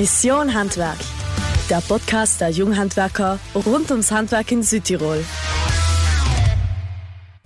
[0.00, 0.96] Mission Handwerk,
[1.68, 5.22] der Podcast der Junghandwerker rund ums Handwerk in Südtirol.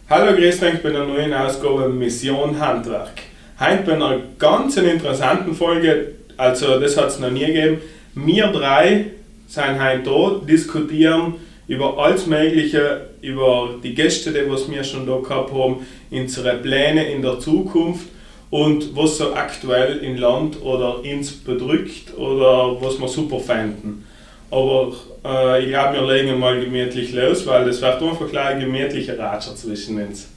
[0.09, 3.23] Hallo, grüß euch bei der neuen Ausgabe Mission Handwerk.
[3.59, 7.79] Heute bei einer ganz interessanten Folge, also das hat es noch nie gegeben.
[8.15, 9.07] Wir drei
[9.49, 11.35] sind heute da, diskutieren
[11.67, 17.21] über alles Mögliche, über die Gäste, die wir schon da gehabt haben, unsere Pläne in
[17.21, 18.14] der Zukunft
[18.51, 24.05] und was so aktuell im Land oder ins bedrückt oder was wir super fänden.
[24.51, 24.93] Aber
[25.25, 29.19] äh, ich glaube, wir legen mal gemütlich los, weil das wird einfach gleich ein gemütlicher
[29.19, 30.29] Ratscher zwischen uns.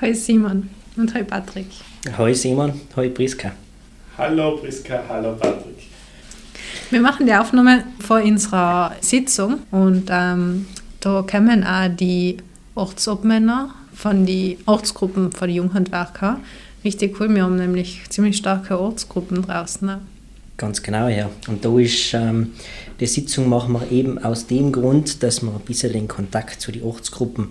[0.00, 1.66] Hi Simon und hi Patrick.
[2.18, 3.52] Hi Simon, hi Priska.
[4.18, 5.74] Hallo Priska, hallo Patrick.
[6.90, 10.66] Wir machen die Aufnahme vor unserer Sitzung und ähm,
[11.00, 12.36] da kommen auch die
[12.74, 16.40] Ortsobmänner von den Ortsgruppen von den Junghandwerker
[16.84, 17.34] richtig cool.
[17.34, 19.86] Wir haben nämlich ziemlich starke Ortsgruppen draußen.
[19.86, 20.00] Ne?
[20.56, 21.30] Ganz genau, ja.
[21.48, 22.52] Und da ist ähm,
[23.00, 26.70] die Sitzung machen wir eben aus dem Grund, dass wir ein bisschen den Kontakt zu
[26.70, 27.50] den Ortsgruppen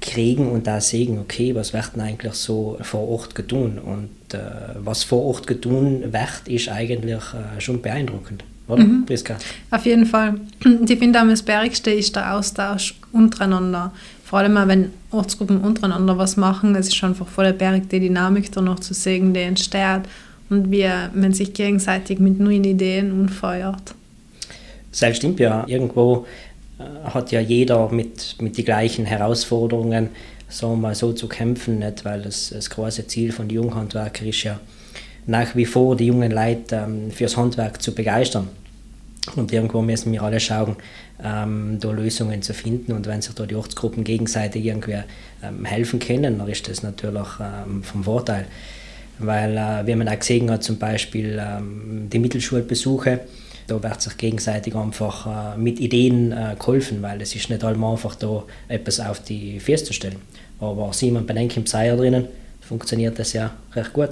[0.00, 3.78] kriegen und da sehen, okay, was wird denn eigentlich so vor Ort getan?
[3.78, 4.40] Und äh,
[4.78, 8.44] was vor Ort getan wird, ist eigentlich äh, schon beeindruckend.
[8.68, 9.06] Oder, mhm.
[9.06, 9.36] Priska?
[9.70, 10.40] Auf jeden Fall.
[10.88, 13.92] Ich finde, das Bergste ist der Austausch untereinander
[14.28, 18.52] vor allem auch wenn Ortsgruppen untereinander was machen, es ist einfach voll Berg, die Dynamik
[18.52, 20.02] da noch zu sehen, die entsteht
[20.50, 23.94] und wie man sich gegenseitig mit neuen Ideen unfeuert.
[25.00, 25.64] Das stimmt ja.
[25.66, 26.26] Irgendwo
[26.78, 30.10] äh, hat ja jeder mit, mit den gleichen Herausforderungen
[30.50, 32.04] sagen mal so zu kämpfen, nicht?
[32.04, 34.60] weil das, das große Ziel von Junghandwerker ist ja
[35.26, 38.48] nach wie vor die jungen Leute ähm, fürs Handwerk zu begeistern.
[39.36, 40.76] Und irgendwo müssen wir alle schauen,
[41.22, 42.92] ähm, da Lösungen zu finden.
[42.92, 45.02] Und wenn sich da die Ortsgruppen gegenseitig irgendwie
[45.42, 48.46] ähm, helfen können, dann ist das natürlich ähm, vom Vorteil.
[49.18, 53.20] Weil, äh, wie man auch gesehen hat, zum Beispiel ähm, die Mittelschulbesuche,
[53.66, 57.84] da wird sich gegenseitig einfach äh, mit Ideen äh, geholfen, weil es ist nicht allem
[57.84, 60.16] einfach da etwas auf die Füße zu stellen.
[60.60, 62.28] Aber Simon Benenk im Seier drinnen
[62.60, 64.10] funktioniert das ja recht gut.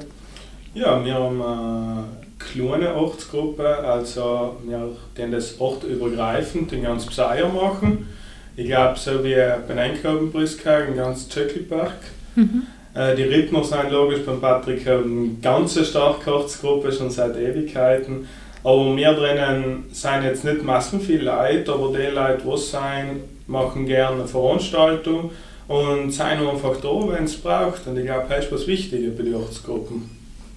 [0.74, 8.08] Ja, wir haben äh kleine Ortsgruppe, also wir den das ortübergreifend den ganzen Pseier machen.
[8.56, 9.36] Ich glaube, so wie
[9.66, 11.92] Benenkobenbrüska, den ganzen Tschöckelberg.
[12.34, 12.62] Mhm.
[12.94, 18.26] Äh, die Rittner sind logisch beim Patrick eine ganz starke Ortsgruppe, schon seit Ewigkeiten.
[18.64, 23.86] Aber wir drinnen sind jetzt nicht massen viel Leute, aber die Leute, die sein, machen
[23.86, 25.30] gerne eine Veranstaltung
[25.68, 27.86] und sind einfach da, wenn es braucht.
[27.86, 30.10] Und ich glaube, das ist was Wichtiges bei den Ortsgruppen.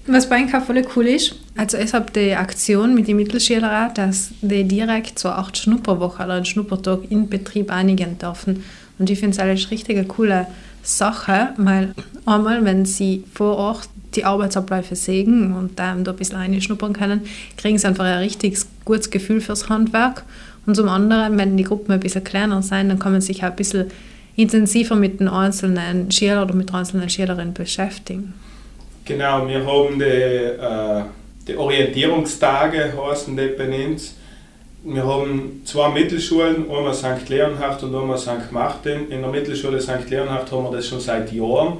[0.08, 4.32] Was bei Ihnen voll cool ist, also ich habe die Aktion mit den Mittelschülern, dass
[4.42, 8.64] die direkt so acht Schnupperwoche oder einen Schnuppertag in Betrieb einigen dürfen.
[8.98, 10.48] Und ich finde es eine coole
[10.84, 11.94] Sache, weil
[12.26, 17.22] einmal, wenn sie vor Ort die Arbeitsabläufe sehen und da ein bisschen reinschnuppern können,
[17.58, 20.24] kriegen sie einfach ein richtig gutes Gefühl fürs Handwerk.
[20.66, 23.50] Und zum anderen, wenn die Gruppen ein bisschen kleiner sind, dann kann man sich auch
[23.50, 23.92] ein bisschen
[24.38, 28.34] intensiver mit den einzelnen Schülern oder mit einzelnen Schülerinnen beschäftigen.
[29.04, 31.04] Genau, wir haben die, äh,
[31.50, 34.02] die Orientierungstage, heißen die benannt.
[34.84, 37.28] Wir haben zwei Mittelschulen, einmal St.
[37.28, 38.52] Leonhard und einmal St.
[38.52, 39.10] Martin.
[39.10, 40.10] In der Mittelschule St.
[40.10, 41.80] Leonhard haben wir das schon seit Jahren.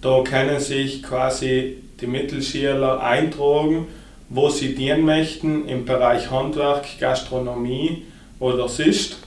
[0.00, 3.86] Da können sich quasi die Mittelschüler eintragen,
[4.28, 8.04] wo sie dienen möchten im Bereich Handwerk, Gastronomie
[8.38, 9.18] oder Sist.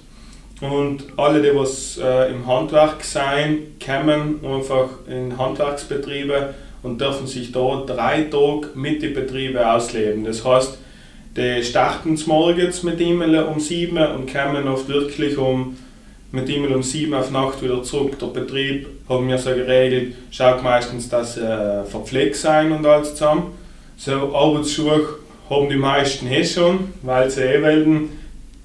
[0.61, 6.53] Und alle, die was äh, im Handwerk sein, kommen einfach in Handwerksbetriebe
[6.83, 10.23] und dürfen sich da drei Tage mit den Betrieben ausleben.
[10.23, 10.77] Das heißt,
[11.35, 15.77] die starten morgens mit ihm um 7 und kommen oft wirklich um,
[16.31, 18.17] mit ihm um 7 auf Nacht wieder zurück.
[18.19, 23.15] Der Betrieb, haben wir so geregelt, schaut meistens, dass sie äh, verpflegt sein und alles
[23.15, 23.51] zusammen.
[23.97, 25.01] So Arbeitsschuhe
[25.49, 28.09] haben die meisten eh schon, weil sie eh wollen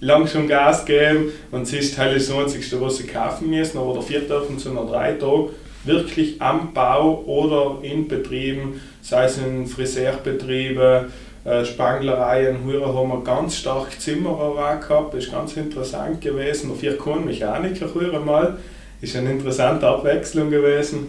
[0.01, 3.95] lang schon Gas geben und es ist halt das einzige, was sie kaufen müssen, aber
[3.95, 5.49] dafür dürfen sie noch drei Tage
[5.85, 11.07] wirklich am Bau oder in Betrieben, sei es in Friseurbetrieben,
[11.45, 16.71] äh, Spanglereien, hier haben wir ganz stark Zimmerer gehabt, das ist ganz interessant gewesen.
[16.71, 18.59] Auf vier kein Mechaniker hier mal,
[19.01, 21.09] ist eine interessante Abwechslung gewesen.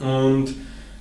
[0.00, 0.54] Und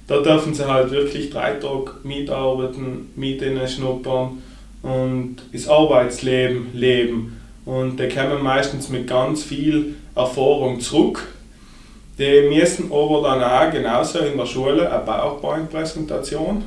[0.07, 4.41] da dürfen sie halt wirklich drei Tage mitarbeiten, mit ihnen schnuppern
[4.81, 7.39] und das Arbeitsleben leben.
[7.65, 11.27] Und die kommen meistens mit ganz viel Erfahrung zurück
[12.17, 16.63] die müssen aber dann auch genauso in der Schule eine PowerPoint-Präsentation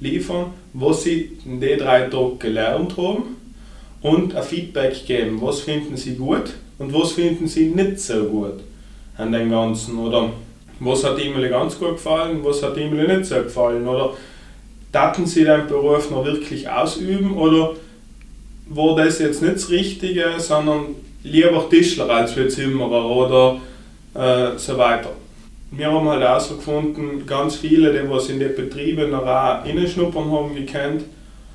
[0.00, 3.36] liefern, was sie in den drei Tagen gelernt haben
[4.02, 8.60] und ein Feedback geben, was finden sie gut und was finden sie nicht so gut
[9.16, 10.30] an dem Ganzen oder?
[10.80, 14.14] Was hat ihnen ganz gut gefallen, was hat ihnen nicht so gefallen oder?
[14.90, 17.74] Daten sie den Beruf noch wirklich ausüben oder
[18.66, 20.86] war das jetzt nicht das Richtige, sondern
[21.22, 23.60] lieber Tischler als wie Zimmerer oder
[24.14, 25.10] äh, so weiter.
[25.72, 29.64] Wir haben halt auch so gefunden, ganz viele, die was in den Betrieben noch auch
[29.64, 31.04] Innenschnuppern haben gekannt,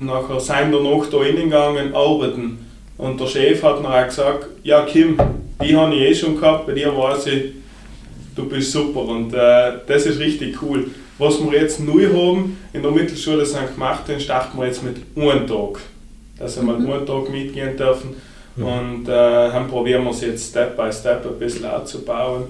[0.00, 2.66] nachher sind da noch da gegangen, arbeiten.
[2.96, 5.18] Und der Chef hat mir auch gesagt, ja Kim,
[5.62, 7.52] die habe ich eh schon gehabt, bei dir weiß ich,
[8.34, 10.86] du bist super und äh, das ist richtig cool.
[11.18, 13.76] Was wir jetzt neu haben, in der Mittelschule St.
[13.76, 15.80] Martin, starten wir jetzt mit einem Tag.
[16.38, 16.92] Dass wir mal mhm.
[16.92, 18.16] einen Tag mitgehen dürfen.
[18.56, 22.44] Und äh, dann probieren wir es jetzt Step by Step ein bisschen aufzubauen.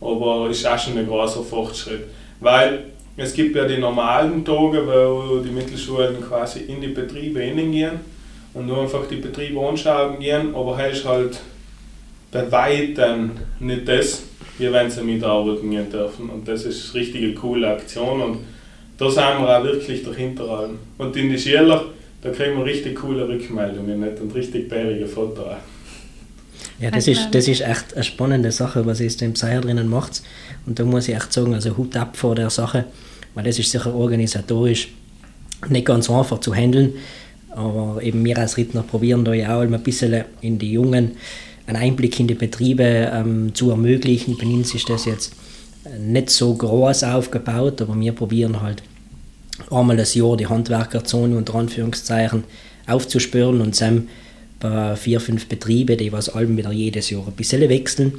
[0.00, 2.04] Aber ist auch schon ein großer Fortschritt.
[2.40, 2.86] Weil
[3.16, 8.00] es gibt ja die normalen Tage, wo die Mittelschulen quasi in die Betriebe hineingehen
[8.54, 11.40] und nur einfach die Betriebe anschauen gehen, aber hier ist halt
[12.32, 13.30] bei weitem
[13.60, 14.24] nicht das,
[14.58, 16.28] wie wenn sie mitarbeiten gehen dürfen.
[16.28, 18.38] Und das ist eine richtige coole Aktion und
[18.98, 20.70] da sind wir auch wirklich dahinter.
[20.98, 21.84] Und in die Schüler,
[22.24, 24.18] da kriegen wir richtig coole Rückmeldungen nicht?
[24.20, 25.56] und richtig bärige Fotos.
[26.80, 30.22] Ja, das ist, das ist echt eine spannende Sache, was ihr im Seier drinnen macht.
[30.66, 32.86] Und da muss ich echt sagen, also Hut ab vor der Sache,
[33.34, 34.88] weil das ist sicher organisatorisch
[35.68, 36.94] nicht ganz einfach zu handeln.
[37.50, 41.12] Aber eben wir als Rittner probieren da ja auch ein bisschen in die Jungen
[41.66, 44.36] einen Einblick in die Betriebe ähm, zu ermöglichen.
[44.38, 45.34] Bei uns ist das jetzt
[46.00, 48.82] nicht so groß aufgebaut, aber wir probieren halt
[49.70, 52.44] einmal das Jahr die Handwerkerzone unter Anführungszeichen
[52.86, 54.08] aufzuspüren und dann
[54.60, 58.12] bei vier, fünf Betriebe, die was allem wieder jedes Jahr ein bisschen wechseln,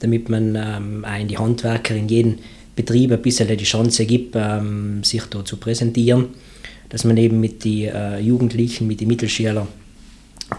[0.00, 2.38] damit man ähm, auch die Handwerker in jedem
[2.76, 6.26] Betrieb ein bisschen die Chance gibt, ähm, sich da zu präsentieren,
[6.88, 9.66] dass man eben mit den äh, Jugendlichen, mit den Mittelschülern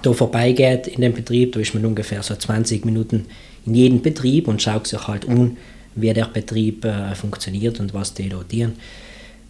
[0.02, 3.26] da vorbeigeht in den Betrieb, da ist man ungefähr so 20 Minuten
[3.66, 5.58] in jedem Betrieb und schaut sich halt an,
[5.96, 8.74] wie der Betrieb äh, funktioniert und was die da tun.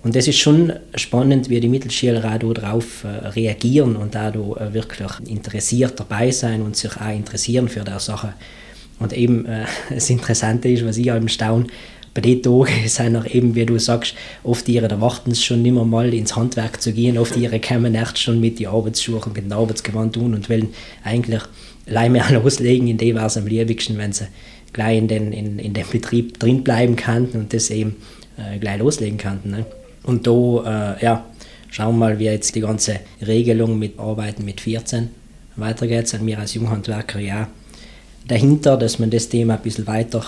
[0.01, 4.73] Und das ist schon spannend, wie die Mittelschüler auch darauf äh, reagieren und da äh,
[4.73, 8.33] wirklich interessiert dabei sein und sich auch interessieren für die Sache.
[8.99, 11.67] Und eben äh, das Interessante ist, was ich auch im Staun
[12.13, 15.65] bei den Tagen sind auch eben, wie du sagst, oft ihre, da warten sie schon
[15.65, 19.43] immer mal ins Handwerk zu gehen, oft ihre kommen erst schon mit den Arbeitsschuhen, mit
[19.43, 20.69] dem Arbeitsgewand tun und wollen
[21.03, 21.41] eigentlich
[21.87, 24.27] allein mehr loslegen, in dem wäre es am liebsten, wenn sie
[24.71, 27.97] gleich in den, in, in den Betrieb drin bleiben könnten und das eben
[28.37, 29.51] äh, gleich loslegen könnten.
[29.51, 29.65] Ne?
[30.03, 31.25] Und da, äh, ja,
[31.69, 35.09] schauen wir mal, wie jetzt die ganze Regelung mit Arbeiten mit 14
[35.55, 36.07] weitergeht.
[36.07, 37.47] Sind wir als Junghandwerker ja
[38.27, 40.23] dahinter, dass man das Thema ein bisschen weiter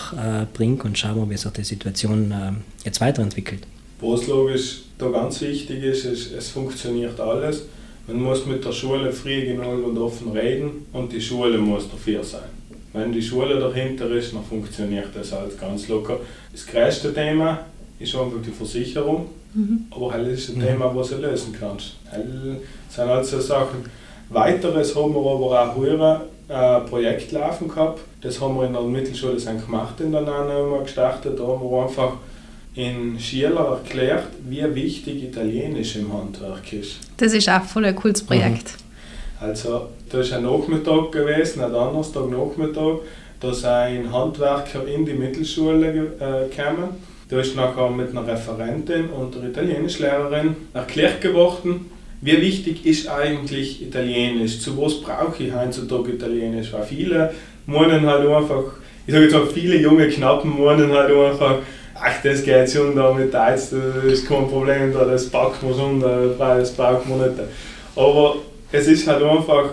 [0.58, 2.52] äh, und schauen wir, wie sich die Situation äh,
[2.84, 3.62] jetzt weiterentwickelt.
[4.00, 7.62] Was logisch da ganz wichtig ist, ist, es funktioniert alles.
[8.06, 12.24] Man muss mit der Schule frei genug und offen reden und die Schule muss dafür
[12.24, 12.50] sein.
[12.92, 16.18] Wenn die Schule dahinter ist, dann funktioniert das halt ganz locker.
[16.50, 17.64] Das größte Thema
[17.98, 19.86] ist einfach die Versicherung, mhm.
[19.90, 20.66] aber halt ist ein mhm.
[20.66, 21.96] Thema, das du lösen kannst.
[22.10, 23.84] Das sind halt so Sachen.
[24.28, 28.00] Weiteres haben wir aber auch höher äh, Projekt laufen gehabt.
[28.20, 29.68] Das haben wir in der Mittelschule St.
[29.68, 31.38] Martin dann auch nochmal gestartet.
[31.38, 32.12] Da haben wir einfach
[32.74, 36.98] in Schüler erklärt, wie wichtig Italienisch im Handwerk ist.
[37.18, 38.72] Das ist auch voll ein cooles Projekt.
[38.72, 39.46] Mhm.
[39.48, 43.00] Also, da ist ein Nachmittag gewesen, ein Donnerstag Nachmittag.
[43.40, 46.90] Da sind Handwerker in die Mittelschule äh, gekommen.
[47.32, 53.80] Da ist nachher mit einer Referentin und einer Italienischlehrerin erklärt geworden, wie wichtig ist eigentlich
[53.80, 54.60] Italienisch?
[54.60, 56.74] Zu was brauche ich heutzutage Italienisch?
[56.74, 57.32] Weil viele
[57.64, 58.64] meinen halt einfach,
[59.06, 61.60] ich sage jetzt mal, viele junge Knappen meinen halt einfach,
[61.94, 65.74] ach, das geht schon da mit Deutsch, das ist kein Problem, da, das packt man
[65.74, 66.00] schon,
[66.38, 67.40] das braucht man nicht.
[67.96, 68.36] Aber
[68.72, 69.70] es ist halt einfach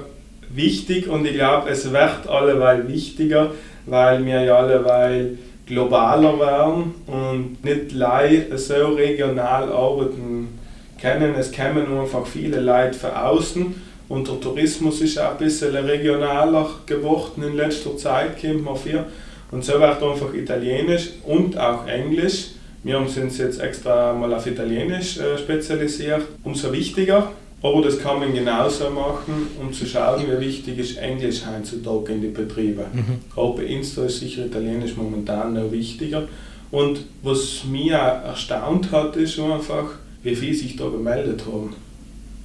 [0.47, 3.51] wichtig und ich glaube, es wird alleweil wichtiger,
[3.85, 5.37] weil wir ja alleweil
[5.69, 10.59] globaler werden und nicht leider so regional arbeiten
[10.99, 11.35] kennen.
[11.37, 13.75] Es kommen einfach viele Leute von außen
[14.09, 19.05] und der Tourismus ist auch ein bisschen regionaler geworden in letzter Zeit, kommt man viel.
[19.51, 22.49] Und so wird einfach Italienisch und auch Englisch.
[22.83, 27.31] Wir haben uns jetzt extra mal auf Italienisch äh, spezialisiert, umso wichtiger.
[27.61, 32.21] Aber das kann man genauso machen, um zu schauen, wie wichtig ist Englisch heutzutage in
[32.21, 32.85] den Betrieben.
[32.93, 33.15] Mhm.
[33.35, 36.27] Auch bei Insta ist sicher Italienisch momentan noch wichtiger.
[36.71, 41.75] Und was mich auch erstaunt hat, ist einfach, wie viele sich da gemeldet haben.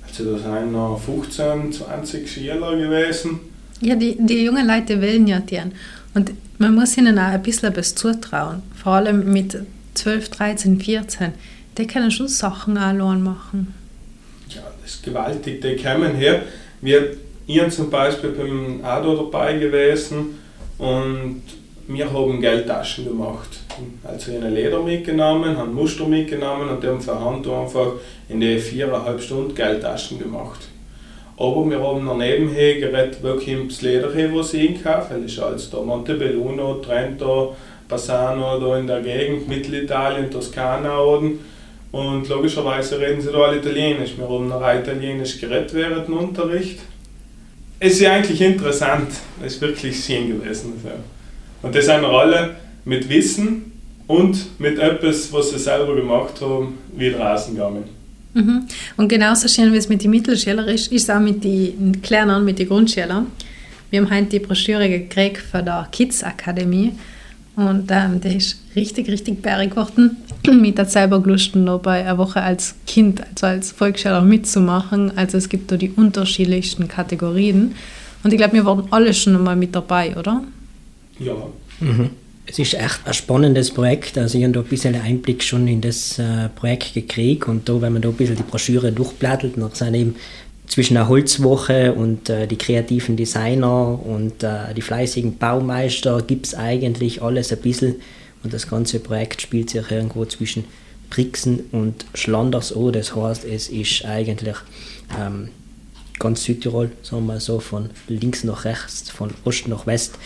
[0.07, 3.41] Also da sind noch 15, 20 Schüler gewesen.
[3.81, 5.73] Ja, die, die jungen Leute wählen ja gern.
[6.15, 8.63] Und man muss ihnen auch ein bisschen etwas zutrauen.
[8.75, 9.59] Vor allem mit
[9.95, 11.33] 12, 13, 14.
[11.77, 13.75] Die können schon Sachen allein machen.
[14.85, 15.63] Das gewaltig.
[15.63, 16.43] Die kommen her.
[16.83, 20.39] Wir, ich zum Beispiel beim ADO dabei gewesen
[20.79, 21.43] und
[21.87, 23.49] wir haben Geldtaschen gemacht.
[24.03, 27.93] Also eine Leder mitgenommen, haben Muster mitgenommen und haben für Hand einfach
[28.29, 30.61] in die viereinhalb Stunden Geldtaschen gemacht.
[31.37, 35.15] Aber wir haben daneben geredet, wo kommt das Leder her, was ich einkaufe.
[35.15, 37.57] Das ist alles da Montebelluno, Trento,
[37.89, 41.41] Bassano, da in der Gegend, Mittelitalien, Toskana oben.
[41.95, 44.19] Und logischerweise reden sie da alle Italienisch.
[44.19, 46.81] Wir haben noch Italienisch geredet während dem Unterricht.
[47.79, 50.73] Es ist eigentlich interessant, es ist wirklich schön gewesen.
[51.63, 53.71] Und das sind wir alle mit Wissen
[54.09, 57.85] und mit etwas, was sie selber gemacht haben, wieder rausgegangen.
[58.33, 58.67] Mhm.
[58.97, 62.45] Und genauso schön wie es mit den Mittelschülern ist, ist es auch mit den Kleinen,
[62.45, 63.29] mit den Grundschülern.
[63.91, 66.91] Wir haben heute die Broschüre gekriegt von der Kids Akademie
[67.57, 70.17] und ähm, der ist richtig, richtig bärig geworden.
[70.61, 75.17] mit hat selber gelust, dabei eine Woche als Kind, also als Volksschüler mitzumachen.
[75.17, 77.75] Also es gibt da die unterschiedlichsten Kategorien.
[78.25, 80.43] Und ich glaube, wir waren alle schon mal mit dabei, oder?
[81.19, 81.35] Ja.
[81.81, 82.11] Mhm.
[82.47, 84.19] Es ist echt ein spannendes Projekt.
[84.19, 87.81] Also ich habe da ein bisschen Einblick schon in das äh, Projekt gekriegt und da,
[87.81, 90.17] wenn man da ein bisschen die Broschüre durchblättert, dann sind eben
[90.67, 96.55] zwischen der Holzwoche und äh, die kreativen Designer und äh, die fleißigen Baumeister gibt es
[96.55, 97.97] eigentlich alles ein bisschen
[98.43, 100.65] und das ganze Projekt spielt sich irgendwo zwischen
[101.11, 102.93] Brixen und Schlanders an.
[102.93, 104.57] Das heißt, es ist eigentlich
[105.19, 105.49] ähm,
[106.19, 110.19] ganz Südtirol, sagen wir so, von links nach rechts, von Ost nach West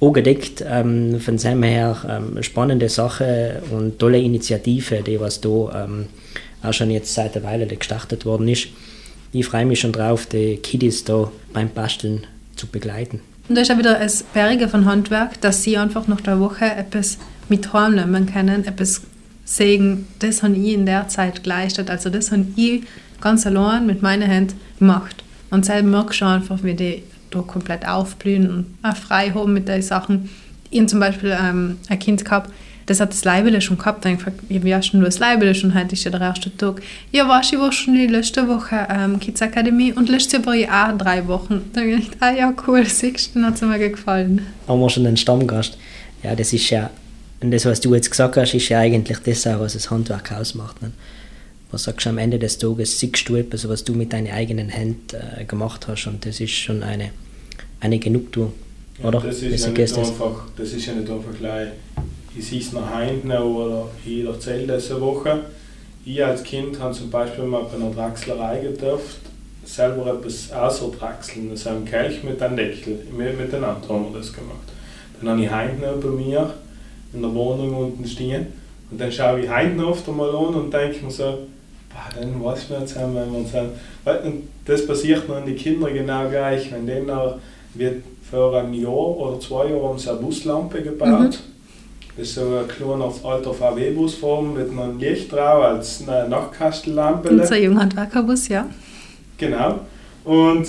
[0.00, 0.64] angedeckt.
[0.66, 6.06] Ähm, von dem her ähm, spannende Sache und tolle Initiative, die was da ähm,
[6.62, 8.68] auch schon jetzt seit einer Weile gestartet worden ist.
[9.32, 13.20] Ich freue mich schon drauf, die Kiddies da beim Basteln zu begleiten.
[13.48, 16.64] Und da ist auch wieder das Berge von Handwerk, dass sie einfach nach der Woche
[16.64, 17.18] etwas
[17.48, 19.02] mit heimnehmen können, etwas
[19.44, 22.82] sagen, das habe ich in der Zeit geleistet, also das habe ich
[23.20, 25.24] ganz allein mit meinen Händen gemacht.
[25.50, 28.48] Und selber merkst du einfach, wie die da komplett aufblühen
[28.82, 30.28] und frei haben mit den Sachen.
[30.70, 32.50] Ich habe zum Beispiel ähm, ein Kind gehabt,
[32.90, 34.04] das hat das Leibele schon gehabt.
[34.04, 35.74] Dann gefragt, wie hast du das Leibele schon?
[35.74, 36.82] Heute ist ja der erste Tag.
[37.12, 40.54] Ja, weißt du, ich war schon die letzte Woche ähm, Kids Akademie und letzte war
[40.54, 41.70] ich auch drei Wochen.
[41.72, 44.44] Da habe ich gedacht, ah ja, cool, siehst du, dann hat es mir gefallen.
[44.66, 45.78] Haben wir schon einen Stammgast.
[46.22, 46.90] Ja, das ist ja,
[47.40, 50.32] und das, was du jetzt gesagt hast, ist ja eigentlich das auch, was das Handwerk
[50.32, 50.82] ausmacht.
[50.82, 50.90] Ne?
[51.70, 54.68] was sagst du am Ende des Tages, siehst du etwas, was du mit deinen eigenen
[54.68, 57.10] Händen äh, gemacht hast und das ist schon eine,
[57.78, 58.52] eine Genugtuung,
[59.02, 59.20] oder?
[59.20, 61.68] Ja, das, ist ja nicht einfach, das ist ja nicht einfach gleich,
[62.36, 65.40] ich es nach hinten oder ich erzähle das eine Woche.
[66.04, 69.18] Ich als Kind habe zum Beispiel mal bei einer Draxlerei gedurft,
[69.64, 74.56] selber etwas ausdrachseln, also einen Kelch mit einem Deckel, miteinander haben wir das gemacht.
[75.20, 76.54] Dann habe ich hinten bei mir
[77.12, 78.46] in der Wohnung unten stehen
[78.90, 81.38] und dann schaue ich hinten oft einmal an und denke mir so,
[82.16, 83.70] dann weiß man jetzt wenn man sagen,
[84.24, 87.10] und das passiert noch an die Kinder genau gleich, wenn denen
[87.74, 91.20] wird vor einem Jahr oder zwei Jahren haben eine Buslampe gebaut.
[91.20, 91.59] Mhm.
[92.16, 97.28] Das ist so ein kleiner alter VW-Busform mit einem Licht drauf als eine Nachtkastellampe.
[97.28, 98.68] Unser Junghandwerkerbus, ja.
[99.38, 99.80] Genau.
[100.24, 100.66] Und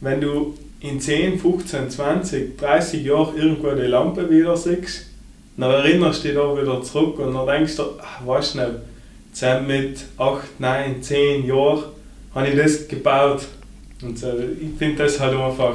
[0.00, 5.06] wenn du in 10, 15, 20, 30 Jahren irgendwo die Lampe wieder siehst,
[5.56, 8.72] dann erinnerst du dich da wieder zurück und dann denkst du, ach, weißt du nicht,
[9.32, 11.84] zusammen mit 8, 9, 10 Jahren
[12.34, 13.46] habe ich das gebaut.
[14.02, 15.74] Und äh, ich finde das halt einfach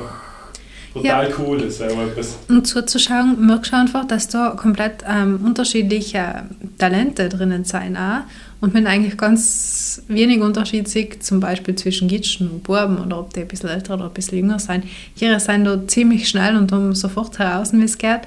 [0.93, 1.36] total ja.
[1.38, 1.60] cool.
[1.60, 2.38] Das etwas.
[2.48, 6.43] Und zuzuschauen, merkst du einfach, dass da komplett ähm, unterschiedliche
[6.77, 8.22] Talente drinnen sind auch.
[8.62, 13.34] Und man eigentlich ganz wenig Unterschied sieht, zum Beispiel zwischen Gitschen und Buben oder ob
[13.34, 14.84] die ein bisschen älter oder ein bisschen jünger sind.
[15.15, 18.22] Hier sind da ziemlich schnell und haben sofort heraus, wie es geht.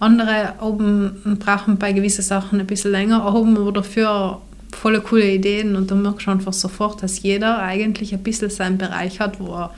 [0.00, 4.40] Andere oben brauchen bei gewissen Sachen ein bisschen länger, haben aber dafür
[4.72, 9.20] volle coole Ideen und du merkst einfach sofort, dass jeder eigentlich ein bisschen seinen Bereich
[9.20, 9.74] hat, wo er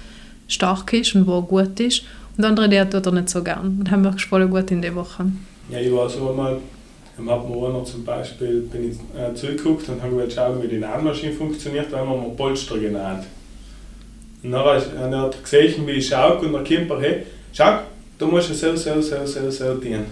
[0.48, 2.02] stark ist und wo er gut ist
[2.38, 3.80] und andere, der tut er nicht so gern.
[3.80, 5.26] Und merkst du voll gut in der Woche.
[5.70, 6.58] Ja, ich war so einmal
[7.18, 11.92] im Abmonat zum Beispiel bin ich äh, zugeguckt und habe geschaut, wie die Nähmaschine funktioniert,
[11.92, 13.26] da haben wir mal Polster genäht.
[14.42, 17.78] Und dann hat er gesehen, wie ich schaue und dann kommt er hey, schau,
[18.18, 20.04] du musst so, so, so, so, so tun.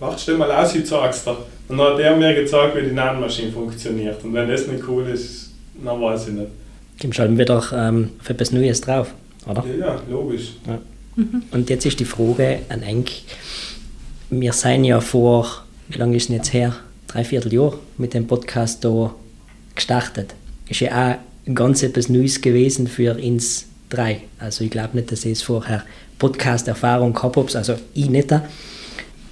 [0.00, 1.36] Warte, stell mal aus, ich zeig's dir.
[1.68, 4.22] Und dann hat er mir gezeigt, wie die Nähmaschine funktioniert.
[4.24, 6.50] Und wenn das nicht cool ist, dann weiß ich nicht.
[7.00, 9.14] Dann schalten wir doch ähm, für etwas Neues drauf,
[9.48, 9.64] oder?
[9.78, 10.54] Ja, ja logisch.
[10.66, 10.78] Ja.
[11.50, 13.10] Und jetzt ist die Frage an Enk.
[14.30, 16.76] Wir sind ja vor, wie lange ist es jetzt her?
[17.06, 19.14] Dreiviertel Jahr mit dem Podcast da
[19.74, 20.34] gestartet.
[20.68, 24.22] Ist ja auch ganz etwas Neues gewesen für uns drei.
[24.38, 25.84] Also ich glaube nicht, dass ich es vorher
[26.18, 28.32] Podcast-Erfahrung gehabt habe, also ich nicht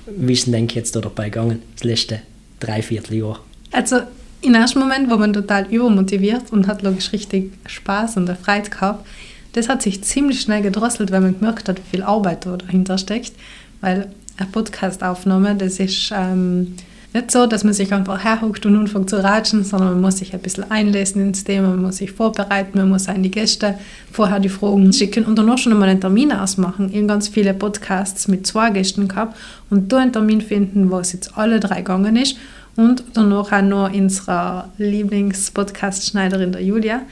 [0.06, 2.20] wie ist denn jetzt da dabei gegangen, das letzte
[2.60, 3.40] Dreivierteljahr?
[3.72, 4.00] Also
[4.42, 9.06] im ersten Moment war man total übermotiviert und hat logisch richtig Spaß und Freude gehabt.
[9.54, 12.98] Das hat sich ziemlich schnell gedrosselt, weil man gemerkt hat, wie viel Arbeit da dahinter
[12.98, 13.32] steckt.
[13.80, 15.54] Weil eine Podcast-Aufnahme.
[15.54, 16.74] Das ist ähm,
[17.12, 20.34] nicht so, dass man sich einfach herhuckt und anfängt zu ratschen, sondern man muss sich
[20.34, 23.78] ein bisschen einlesen ins Thema, man muss sich vorbereiten, man muss an die Gäste
[24.10, 26.88] vorher die Fragen schicken und dann auch schon einmal einen Termin ausmachen.
[26.90, 29.36] Ich habe ganz viele Podcasts mit zwei Gästen gehabt
[29.70, 32.36] und da einen Termin finden, wo es jetzt alle drei gegangen ist
[32.74, 37.02] und danach auch noch unsere Lieblings-Podcast-Schneiderin, der Julia.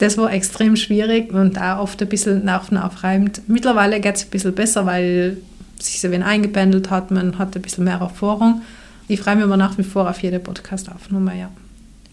[0.00, 3.42] Das war extrem schwierig und auch oft ein bisschen Nerven aufreibend.
[3.48, 5.36] Mittlerweile geht es ein bisschen besser, weil
[5.78, 8.62] sich so wenig eingependelt hat, man hat ein bisschen mehr Erfahrung.
[9.08, 11.50] Ich freue mich aber nach wie vor auf jede Podcast-Aufnahme, ja.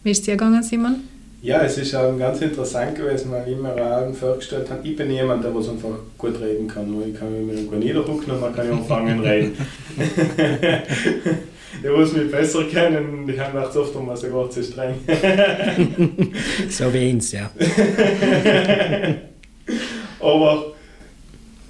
[0.03, 0.95] Wie ist es dir gegangen, Simon?
[1.41, 5.09] Ja, es ist auch ganz interessant gewesen, weil ich mir auch vorgestellt habe, ich bin
[5.09, 6.93] jemand, der was einfach gut reden kann.
[7.07, 9.55] Ich kann mich irgendwo niederhucken und man kann anfangen reden.
[11.83, 14.95] die, muss mich besser kennen, die haben auch oft um was sogar zu streng.
[16.69, 17.49] so wie uns, ja.
[20.19, 20.73] Aber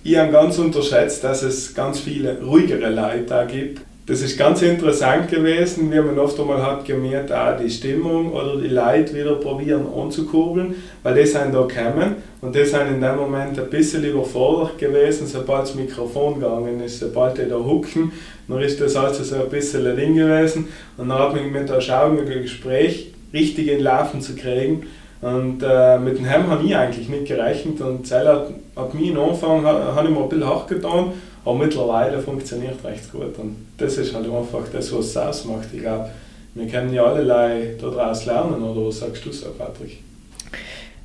[0.04, 4.62] ich habe ganz unterschätzt, dass es ganz viele ruhigere Leute da gibt, das ist ganz
[4.62, 9.36] interessant gewesen, wie man oft einmal hat gemerkt, auch die Stimmung oder die Leute wieder
[9.36, 14.06] probieren anzukurbeln, weil die sind da gekommen und die sind in dem Moment ein bisschen
[14.06, 18.14] überfordert gewesen, sobald das Mikrofon gegangen ist, sobald die da hucken,
[18.48, 20.68] dann ist das also so ein bisschen ein Ding gewesen.
[20.98, 24.84] Und dann hat man mit der Schau, mit dem Gespräch richtig in Laufen zu kriegen.
[25.22, 29.10] Und äh, mit dem Helm habe ich eigentlich nicht gerechnet und Zell hat, hat mich
[29.16, 31.12] am Anfang, hat, hat mir ein bisschen hart getan,
[31.44, 33.38] aber mittlerweile funktioniert recht gut.
[33.40, 35.70] Und das ist halt einfach das, was es ausmacht.
[35.74, 36.10] Ich glaube,
[36.54, 39.98] wir können ja alle daraus lernen, oder was sagst du so, Patrick?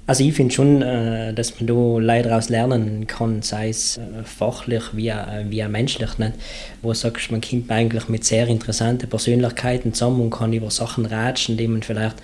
[0.04, 4.24] Also ich finde schon, äh, dass man da leider daraus lernen kann, sei es äh,
[4.24, 6.32] fachlich wie, äh, wie menschlich, nicht?
[6.82, 11.56] wo sagst man kommt eigentlich mit sehr interessanten Persönlichkeiten zusammen und kann über Sachen ratschen,
[11.56, 12.16] die man vielleicht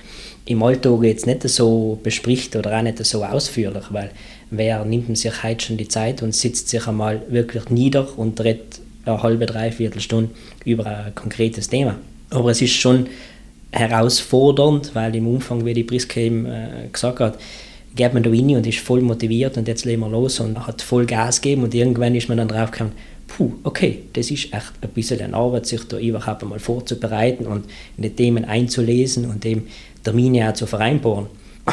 [0.45, 4.11] im Alltag jetzt nicht so bespricht oder auch nicht so ausführlich, weil
[4.51, 8.81] wer nimmt sich heute schon die Zeit und sitzt sich einmal wirklich nieder und redet
[9.05, 10.31] eine halbe, dreiviertel Stunde
[10.65, 11.97] über ein konkretes Thema.
[12.31, 13.07] Aber es ist schon
[13.71, 16.47] herausfordernd, weil im Umfang, wie die Priske eben
[16.93, 17.39] gesagt hat,
[17.95, 20.83] geht man da rein und ist voll motiviert und jetzt legen wir los und hat
[20.83, 22.93] voll Gas gegeben und irgendwann ist man dann drauf gekommen,
[23.27, 27.67] puh, okay, das ist echt ein bisschen eine Arbeit, sich da überhaupt einmal vorzubereiten und
[27.97, 29.69] in die Themen einzulesen und eben
[30.03, 31.27] Termine auch zu vereinbaren.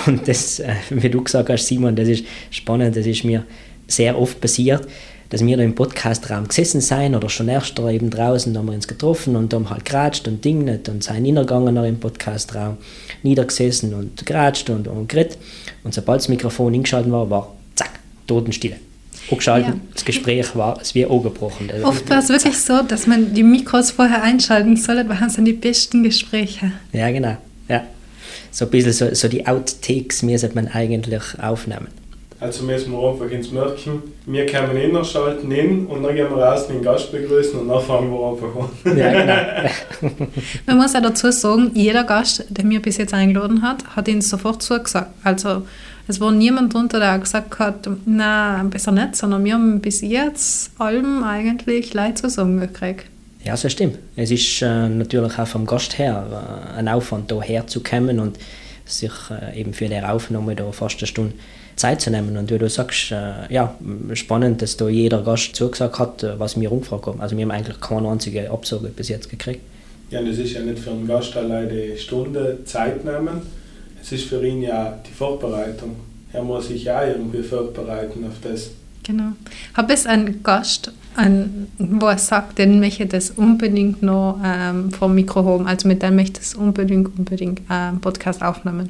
[0.05, 3.45] Und das, äh, wie du gesagt hast, Simon, das ist spannend, das ist mir
[3.87, 4.87] sehr oft passiert,
[5.29, 8.67] dass wir da im Podcastraum gesessen sind oder schon erst da eben draußen, da haben
[8.67, 12.77] wir uns getroffen und haben halt geratscht und dingnet und sind hingegangen im Podcastraum,
[13.23, 15.37] niedergesessen und geratscht und, und geredet.
[15.83, 17.91] Und sobald das Mikrofon eingeschaltet war, war zack,
[18.27, 18.77] Totenstille.
[19.31, 19.79] Angeschaltet, ja.
[19.93, 21.71] das Gespräch war es wie angebrochen.
[21.83, 25.45] Oft war es wirklich so, dass man die Mikros vorher einschalten sollte, weil es dann
[25.45, 26.71] die besten Gespräche.
[26.93, 27.37] Ja, genau.
[27.67, 27.83] Ja
[28.55, 31.87] so ein bisschen so, so die Outtakes müssen man eigentlich aufnehmen.
[32.39, 36.67] Also müssen wir einfach ins Märkchen, wir kommen innerschalten in und dann gehen wir raus
[36.67, 38.97] den Gast begrüßen und dann fangen wir einfach an.
[38.97, 39.69] Ja,
[40.01, 40.27] genau.
[40.65, 44.21] man muss auch dazu sagen, jeder Gast, der mir bis jetzt eingeladen hat, hat ihn
[44.21, 45.11] sofort zugesagt.
[45.23, 45.61] Also
[46.09, 50.71] es war niemand drunter, der gesagt hat, na besser nicht, sondern wir haben bis jetzt
[50.77, 53.05] allem eigentlich Leute zusammengekriegt.
[53.45, 53.97] Ja, das stimmt.
[54.15, 56.25] Es ist äh, natürlich auch vom Gast her
[56.75, 58.37] äh, ein Aufwand, hierher zu kommen und
[58.85, 61.33] sich äh, eben für die Aufnahme da fast eine Stunde
[61.75, 62.37] Zeit zu nehmen.
[62.37, 63.75] Und wie du sagst, äh, ja,
[64.13, 67.21] spannend, dass da jeder Gast zugesagt hat, äh, was wir umgefragt haben.
[67.21, 69.61] Also wir haben eigentlich keine einzige Absage bis jetzt gekriegt.
[70.11, 73.41] Ja, und es ist ja nicht für einen Gast allein die Stunde Zeit nehmen,
[74.01, 75.95] es ist für ihn ja die Vorbereitung.
[76.31, 78.69] Er muss sich ja irgendwie vorbereiten auf das.
[79.01, 79.31] Genau.
[79.73, 85.15] Habe es einen Gast, einen, wo er sagt, den möchte das unbedingt noch ähm, vom
[85.15, 88.89] Mikro haben, also mit dem möchte es unbedingt, unbedingt einen Podcast aufnehmen?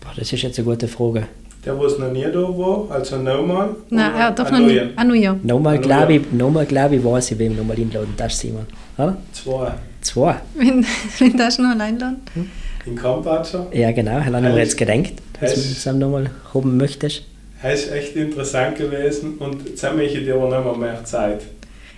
[0.00, 1.28] Boah, das ist jetzt eine gute Frage.
[1.68, 3.76] Der, wo es noch nie da war, also nochmal?
[3.90, 4.80] Nein, er doch noch nie.
[4.96, 5.36] Ah, ja.
[5.42, 8.64] Nochmal, glaube ich, nochmal, glaub ich, weiß ich, wem nochmal einladen darfst, Simon.
[8.96, 9.18] Oder?
[9.32, 9.72] Zwei.
[10.00, 10.36] Zwei?
[10.54, 10.86] Wenn,
[11.18, 12.22] wenn das noch einladen?
[12.32, 12.50] Hm?
[12.86, 13.66] In Kambatscha?
[13.74, 17.24] Ja, genau, haben wir jetzt gedacht, dass du es nochmal haben möchtest.
[17.62, 21.42] Es ist echt interessant gewesen und jetzt habe ich dir aber noch mehr Zeit.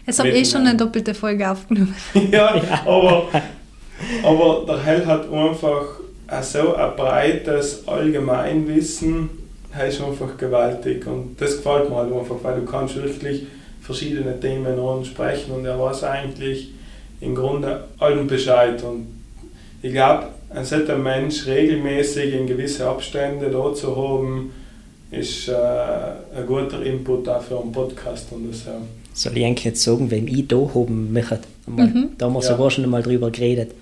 [0.05, 1.95] Es habe eh schon eine doppelte Folge aufgenommen.
[2.33, 3.29] ja, ja, aber,
[4.25, 5.85] aber der Held hat einfach
[6.43, 9.31] so ein breites Allgemeinwissen,
[9.73, 13.45] er ist einfach gewaltig und das gefällt mir halt einfach, weil du kannst wirklich
[13.81, 16.71] verschiedene Themen ansprechen und er weiß eigentlich
[17.21, 19.07] im Grunde allen Bescheid und
[19.83, 24.53] ich glaube, ein solcher Mensch regelmäßig in gewisse Abstände da zu haben,
[25.11, 28.79] ist äh, ein guter Input auch für einen Podcast und das, äh.
[29.13, 31.41] Soll ich eigentlich jetzt sagen, wem ich da haben möchte?
[31.67, 32.11] Mhm.
[32.17, 32.49] Da haben wir ja.
[32.49, 33.73] sogar schon einmal drüber geredet.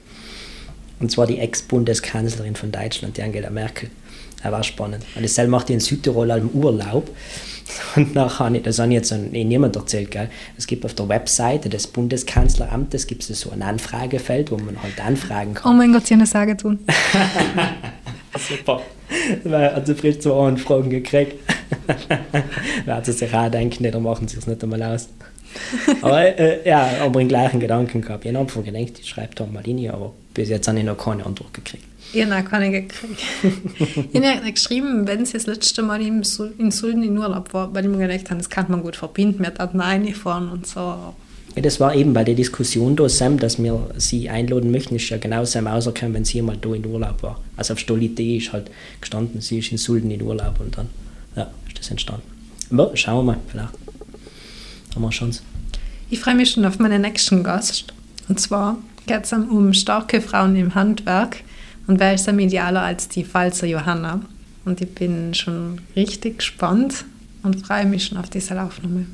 [1.00, 3.90] Und zwar die Ex-Bundeskanzlerin von Deutschland, die Angela Merkel.
[4.42, 5.04] Das war spannend.
[5.14, 7.10] Und das macht die in Südtirol im Urlaub.
[7.96, 10.28] Und nachher ich, das habe ich jetzt niemand erzählt, gell?
[10.56, 15.00] es gibt auf der Webseite des Bundeskanzleramtes gibt es so ein Anfragefeld, wo man halt
[15.04, 15.72] anfragen kann.
[15.72, 16.78] Oh mein Gott, sie haben eine Sage tun.
[18.48, 18.82] Super.
[19.84, 21.34] Sie frisch zwei Anfragen gekriegt.
[22.86, 25.08] da hat sie sich auch denken, da machen sie es nicht einmal aus.
[26.02, 28.24] aber äh, ja, aber den gleichen Gedanken gehabt.
[28.24, 30.96] Ich habe einfach gedacht, ich schreibe da mal hin, aber bis jetzt habe ich noch
[30.96, 31.87] keine Antwort gekriegt.
[32.12, 33.20] Ich habe keine gekriegt.
[34.12, 37.90] ich habe geschrieben, wenn sie das letzte Mal in Sulden in Urlaub war, weil ich
[37.90, 41.14] mir gedacht habe, das kann man gut verbinden, wir hatten reingefahren und so.
[41.54, 45.08] Ja, das war eben bei der Diskussion da, Sam, dass wir sie einladen möchten, ist
[45.08, 47.40] ja genau Sam rausgekommen, wenn sie mal da in Urlaub war.
[47.56, 50.88] Also auf Stolidee ist halt gestanden, sie ist in Sulden in Urlaub und dann
[51.36, 52.22] ja, ist das entstanden.
[52.70, 53.68] Aber schauen wir mal, vielleicht
[54.94, 55.42] haben wir eine Chance.
[56.10, 57.92] Ich freue mich schon auf meinen nächsten Gast.
[58.28, 61.42] Und zwar geht es um starke Frauen im Handwerk.
[61.88, 64.20] Und wer ist am idealer als die Pfalzer Johanna?
[64.66, 67.06] Und ich bin schon richtig gespannt
[67.42, 69.06] und freue mich schon auf diese Aufnahme.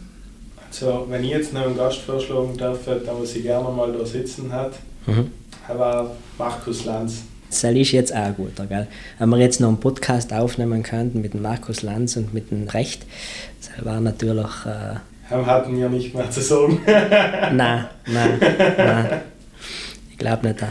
[0.69, 4.05] Also, wenn ich jetzt noch einen Gast vorschlagen darf, der was ich gerne mal da
[4.05, 4.73] sitzen hat,
[5.07, 5.31] mhm.
[5.69, 7.23] war Markus Lanz.
[7.49, 8.89] Das ist jetzt auch gut, gell?
[9.21, 12.67] Wenn wir jetzt noch einen Podcast aufnehmen könnten mit dem Markus Lanz und mit dem
[12.67, 13.07] Recht,
[13.61, 14.67] das war natürlich.
[14.67, 14.97] Äh,
[15.31, 16.81] hatten wir nicht mehr zu sagen.
[16.87, 18.41] nein, nein,
[18.77, 19.21] nein.
[20.11, 20.65] Ich glaube nicht.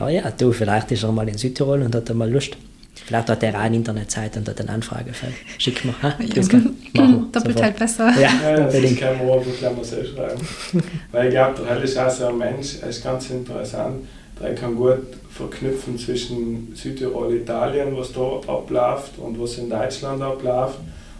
[0.00, 2.56] Aber ja, du, vielleicht ist er mal in Südtirol und hat er mal Lust.
[3.04, 5.34] Vielleicht hat er auch eine Internetseite und hat eine Anfragefeld.
[5.58, 5.94] Schick mal.
[6.02, 6.14] Ha?
[6.18, 6.42] Ja,
[6.94, 8.10] machen Doppelt halt besser.
[8.18, 8.98] Ja, ja das unbedingt.
[8.98, 10.40] kann man auch selbst schreiben.
[11.12, 14.06] Weil ich glaube, der Hell ist auch so ein Mensch, er ist ganz interessant.
[14.42, 20.78] Der kann gut verknüpfen zwischen Südtirol, Italien, was da abläuft und was in Deutschland abläuft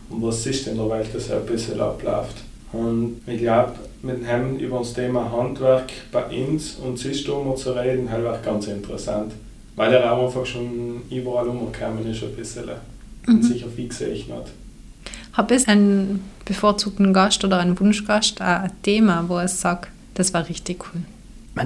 [0.09, 2.37] und was ist in der Welt, das ein bisschen abläuft.
[2.73, 8.11] Und ich glaube, mit ihm über das Thema Handwerk bei uns und System zu reden,
[8.11, 9.33] halt auch ganz interessant.
[9.77, 12.65] Weil er auch einfach schon überall umgekommen ist, ein bisschen.
[13.27, 13.35] Mhm.
[13.35, 14.47] Und sicher viel gesehen hat.
[15.33, 20.49] Habe es einen bevorzugten Gast oder einen Wunschgast, ein Thema, wo er sagt, das war
[20.49, 21.03] richtig cool?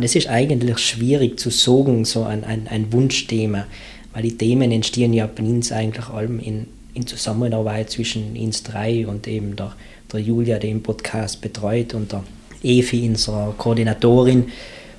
[0.02, 3.66] Es ist eigentlich schwierig zu sagen, so ein, ein, ein Wunschthema,
[4.12, 9.06] weil die Themen entstehen ja bei uns eigentlich allem in, in Zusammenarbeit zwischen uns drei
[9.06, 9.72] und eben der,
[10.14, 12.24] der Julia, die den Podcast betreut, und der
[12.62, 14.44] Evi, unserer Koordinatorin.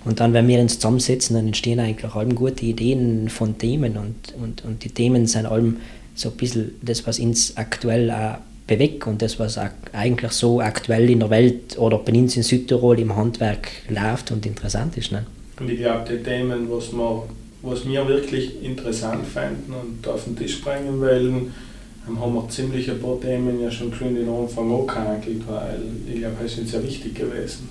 [0.04, 4.36] Und dann, wenn wir uns zusammensetzen, dann entstehen eigentlich allem gute Ideen von Themen und,
[4.40, 5.78] und, und die Themen sind allem
[6.14, 9.60] so ein bisschen das, was uns aktuell auch bewegt und das, was
[9.94, 14.46] eigentlich so aktuell in der Welt oder bei uns in Südtirol im Handwerk läuft und
[14.46, 15.12] interessant ist.
[15.12, 15.26] Ne?
[15.60, 17.24] Und ich glaube, die Themen, was wir,
[17.62, 21.54] was wir wirklich interessant fanden und auf den Tisch bringen wollen,
[22.08, 26.44] haben wir ziemlich ein paar Themen ja schon in den Anfang angehandelt, weil ich glaube,
[26.46, 27.70] ist uns sehr wichtig gewesen.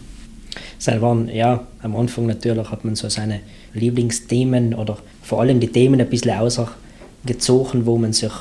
[0.78, 3.40] Es waren, ja, am Anfang natürlich hat man so seine
[3.74, 8.32] Lieblingsthemen oder vor allem die Themen ein bisschen ausgezogen, wo man sich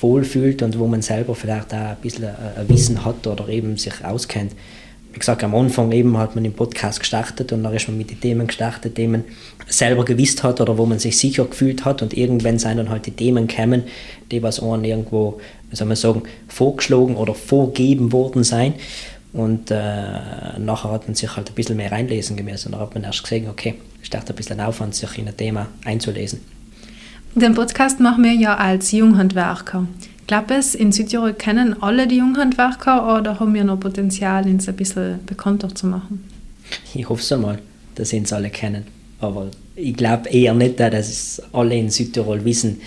[0.00, 4.04] wohlfühlt und wo man selber vielleicht auch ein bisschen ein Wissen hat oder eben sich
[4.04, 4.52] auskennt.
[5.14, 8.10] Wie gesagt, am Anfang eben hat man den Podcast gestartet und dann ist man mit
[8.10, 9.22] den Themen gestartet, die man
[9.68, 13.06] selber gewusst hat oder wo man sich sicher gefühlt hat und irgendwann sind dann halt
[13.06, 13.84] die Themen gekommen,
[14.32, 18.74] die was einem irgendwo, wie soll man sagen, vorgeschlagen oder vorgegeben worden sein.
[19.32, 22.68] Und äh, nachher hat man sich halt ein bisschen mehr reinlesen gemessen.
[22.68, 25.36] Und dann hat man erst gesehen, okay, es ist ein bisschen Aufwand, sich in ein
[25.36, 26.40] Thema einzulesen.
[27.36, 29.86] Den Podcast machen wir ja als Junghandwerker.
[30.26, 34.76] Glaube es, in Südtirol kennen alle die Junghandwerker oder haben wir noch Potenzial, uns ein
[34.76, 36.24] bisschen bekannter zu machen?
[36.94, 37.58] Ich hoffe es einmal,
[37.94, 38.86] dass sie uns alle kennen.
[39.20, 42.80] Aber ich glaube eher nicht, dass alle in Südtirol wissen,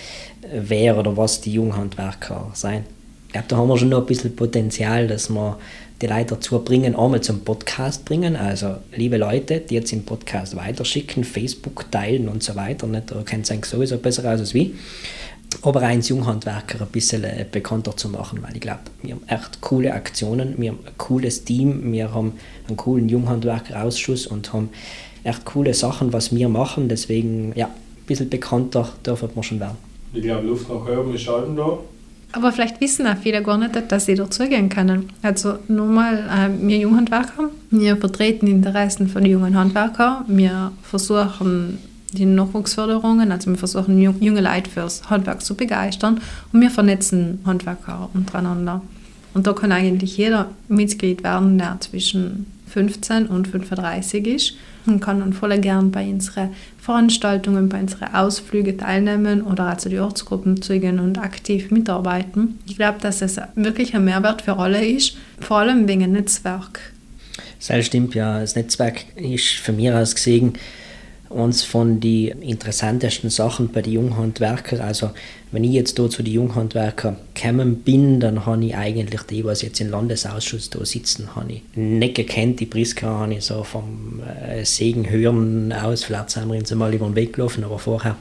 [0.52, 2.84] wer oder was die Junghandwerker sind.
[3.26, 5.58] Ich glaube, da haben wir schon noch ein bisschen Potenzial, dass wir
[6.00, 8.36] die Leute dazu bringen, einmal zum Podcast bringen.
[8.36, 12.86] Also, liebe Leute, die jetzt den Podcast weiterschicken, Facebook teilen und so weiter.
[12.86, 14.74] Nicht, da kennt es sowieso besser aus als wie.
[15.62, 19.60] Aber als Junghandwerker ein bisschen äh, bekannter zu machen, weil ich glaube, wir haben echt
[19.60, 22.34] coole Aktionen, wir haben ein cooles Team, wir haben
[22.66, 24.68] einen coolen Junghandwerkerausschuss und haben
[25.24, 26.88] echt coole Sachen, was wir machen.
[26.88, 29.76] Deswegen, ja, ein bisschen bekannter dürfen wir schon werden.
[30.12, 31.78] Ich glaube, Luft nach oben ist schon da.
[32.32, 35.10] Aber vielleicht wissen auch viele gar nicht, dass sie dazugehen können.
[35.22, 41.78] Also nochmal, äh, wir Junghandwerker, wir vertreten die Interessen von jungen Handwerkern, wir versuchen
[42.12, 46.20] die Nachwuchsförderungen, also wir versuchen junge Leute fürs Handwerk zu begeistern
[46.52, 48.82] und wir vernetzen Handwerker untereinander.
[49.34, 54.54] Und da kann eigentlich jeder Mitglied werden, der zwischen 15 und 35 ist
[54.86, 59.98] und kann dann voll gern bei unseren Veranstaltungen, bei unseren Ausflügen teilnehmen oder also die
[59.98, 62.58] Ortsgruppen zeugen und aktiv mitarbeiten.
[62.66, 66.80] Ich glaube, dass es wirklich ein Mehrwert für alle ist, vor allem wegen Netzwerk.
[67.66, 68.40] Das stimmt, ja.
[68.40, 70.54] Das Netzwerk ist von mir aus gesehen
[71.30, 74.80] eines von den interessantesten Sachen bei den Junghandwerkern.
[74.80, 75.10] Also
[75.50, 79.62] wenn ich jetzt da zu den Junghandwerkern gekommen bin, dann habe ich eigentlich die, was
[79.62, 82.60] jetzt im Landesausschuss da sitzen, habe ich nicht gekannt.
[82.60, 86.92] Die Priska habe ich so vom äh, Segen hören aus, vielleicht sind wir uns mal
[86.92, 88.16] über den Weg gelaufen, aber vorher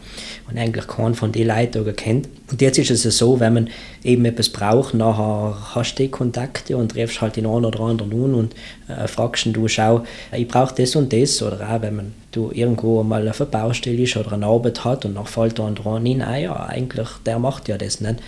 [0.48, 2.30] habe ich eigentlich keinen von den Leuten da gekannt.
[2.50, 3.70] Und jetzt ist es so, wenn man
[4.04, 8.12] eben etwas braucht, nachher hast du die Kontakte und triffst halt den einen oder anderen
[8.14, 8.56] an und
[8.88, 11.42] äh, fragst ihn, du schau, ich brauche das und das.
[11.42, 15.06] Oder auch, wenn man du irgendwo mal auf einer Baustelle ist oder eine Arbeit hat
[15.06, 18.20] und nach fällt da dran hin, ja, eigentlich, der macht ja das nicht.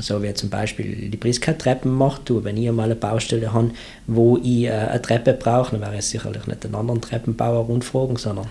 [0.00, 3.70] So wie zum Beispiel die Priska Treppen macht, du, wenn ich mal eine Baustelle habe,
[4.06, 8.16] wo ich äh, eine Treppe brauche, dann wäre es sicherlich nicht einen anderen Treppenbauer rundfragen,
[8.16, 8.46] sondern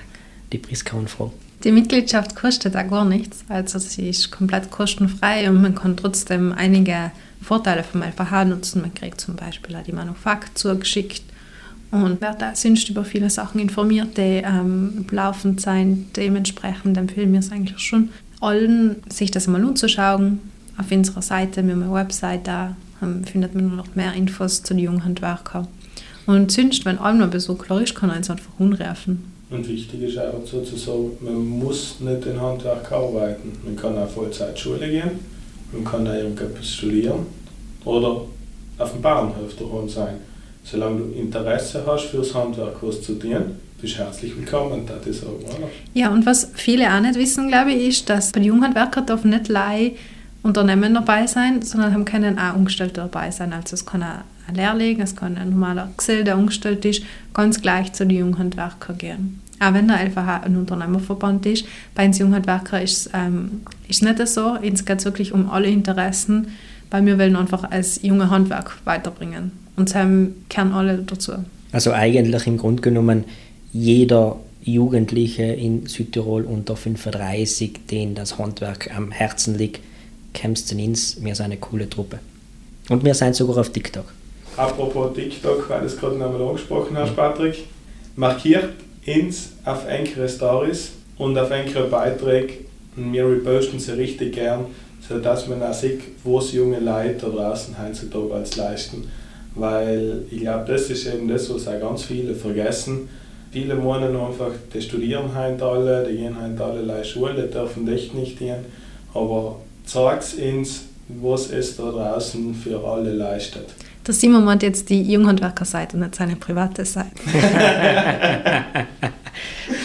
[0.51, 1.33] die Priska rundfragen.
[1.63, 6.53] Die Mitgliedschaft kostet da gar nichts, also sie ist komplett kostenfrei und man kann trotzdem
[6.53, 8.81] einige Vorteile vom LVH nutzen.
[8.81, 11.23] Man kriegt zum Beispiel auch die Manufakt zugeschickt
[11.89, 17.39] und wer da sonst über viele Sachen informiert, die ähm, laufend sein, dementsprechend empfehlen wir
[17.39, 18.09] es eigentlich schon
[18.41, 20.39] allen, sich das mal anzuschauen.
[20.77, 24.73] Auf unserer Seite, wir haben eine Website, da ähm, findet man noch mehr Infos zu
[24.73, 25.67] den Junghandwerkern.
[26.25, 29.31] Und sonst, wenn einmal Besuch klar ist, kann man es einfach umrufen.
[29.49, 33.53] Und wichtig ist auch dazu zu sagen, man muss nicht in Handwerk arbeiten.
[33.63, 35.11] Man kann auch Vollzeit Schule gehen,
[35.71, 37.25] man kann auch irgendetwas studieren
[37.85, 38.25] oder
[38.77, 40.15] auf dem Bauernhof daheim sein
[40.69, 45.39] solange du Interesse hast fürs Handwerk was zu tun, bist herzlich willkommen, das ist auch,
[45.39, 45.69] oder?
[45.93, 49.23] Ja, und was viele auch nicht wissen, glaube ich, ist, dass bei den Junghandwerkern darf
[49.23, 49.91] nicht allein
[50.41, 53.53] Unternehmen dabei sein, sondern haben können auch Angestellte dabei sein.
[53.53, 57.61] Also es kann auch ein Lehrling, es kann ein normaler Gesell, der angestellt ist, ganz
[57.61, 59.41] gleich zu den Junghandwerkern gehen.
[59.59, 64.27] Auch wenn der einfach ein Unternehmerverband ist, bei den Junghandwerkern ist es ähm, ist nicht
[64.27, 64.55] so.
[64.55, 66.47] Es geht wirklich um alle Interessen,
[66.89, 69.51] weil wir wollen einfach als junge Handwerk weiterbringen.
[69.75, 71.33] Und haben kehren alle dazu.
[71.71, 73.25] Also eigentlich im Grunde genommen
[73.81, 79.81] jeder Jugendliche in Südtirol unter 35, den das Handwerk am Herzen liegt,
[80.33, 81.23] kämpft ins.
[81.23, 82.19] Wir sind eine coole Truppe.
[82.89, 84.05] Und wir sind sogar auf TikTok.
[84.55, 87.65] Apropos TikTok, weil du es gerade nochmal angesprochen hast, Patrick,
[88.15, 88.73] markiert
[89.05, 94.65] uns auf enkere Stories und auf enkere Beiträge und wir reposten sie richtig gern,
[95.07, 99.07] sodass man auch sieht, was junge Leute da draußen heutzutage als leisten
[99.59, 103.09] weil ich glaube, das ist eben das, was auch ganz viele vergessen.
[103.51, 108.13] Viele meinen einfach, die studieren heute alle, die gehen heute alle Schule, die dürfen echt
[108.13, 108.65] nicht gehen.
[109.13, 113.67] Aber zeigt uns, was es da draußen für alle leistet.
[114.05, 117.09] Der Simon meint jetzt die Junghandwerker-Seite und nicht seine private Seite.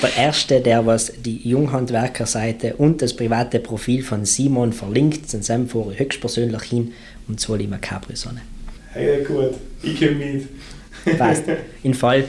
[0.02, 5.68] der Erste, der was die Junghandwerker-Seite und das private Profil von Simon verlinkt, sind Sam
[5.72, 6.92] höchstpersönlich hin
[7.26, 8.42] und zwar immer Capri-Sonne.
[8.92, 10.48] Hey, gut, ich komme mit.
[11.18, 11.44] Passt.
[11.82, 12.24] In Fall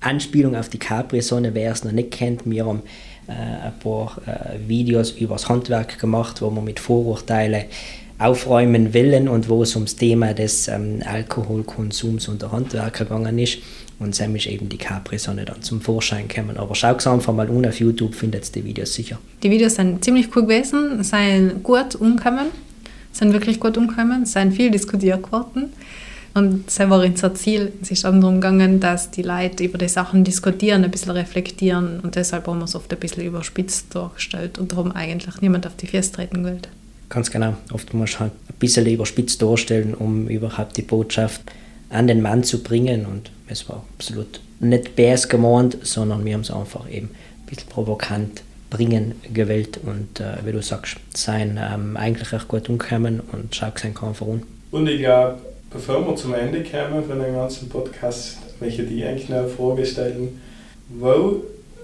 [0.00, 2.82] Anspielung auf die Capri-Sonne, wer es noch nicht kennt, wir haben
[3.26, 3.32] äh,
[3.66, 7.64] ein paar äh, Videos über das Handwerk gemacht, wo wir mit Vorurteilen
[8.18, 13.58] aufräumen wollen und wo es ums Thema des ähm, Alkoholkonsums unter Handwerker gegangen ist.
[13.98, 16.56] Und Sam ist eben die Capri-Sonne dann zum Vorschein gekommen.
[16.56, 19.18] Aber schau es einfach mal an auf YouTube, findet ihr die Videos sicher.
[19.42, 22.48] Die Videos sind ziemlich cool gewesen, sind gut umgekommen
[23.12, 25.72] sind wirklich gut umgekommen, sind viel diskutiert worden.
[26.34, 27.72] Und war unser Ziel.
[27.82, 32.00] Es ist darum gegangen, dass die Leute über die Sachen diskutieren, ein bisschen reflektieren.
[32.00, 35.76] Und deshalb haben wir es oft ein bisschen überspitzt dargestellt und darum eigentlich niemand auf
[35.76, 36.60] die Füße treten will.
[37.08, 37.54] Ganz genau.
[37.72, 41.42] Oft muss man halt ein bisschen überspitzt darstellen, um überhaupt die Botschaft
[41.88, 43.06] an den Mann zu bringen.
[43.06, 47.68] Und es war absolut nicht bärs gemeint, sondern wir haben es einfach eben ein bisschen
[47.68, 53.52] provokant bringen gewählt und äh, wie du sagst, sein ähm, eigentlich echt gut umkommen und
[53.54, 54.44] schau sein kann voran.
[54.70, 59.28] Und ich glaube, bevor wir zum Ende kommen von dem ganzen Podcast, möchte ich eigentlich
[59.28, 60.40] noch eine Frage stellen.
[60.88, 61.42] Wo,